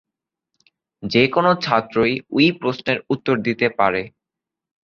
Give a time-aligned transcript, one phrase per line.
[1.03, 4.01] যে কোনো ছাত্রই ওই প্রশ্নের উত্তর দিতে পারে।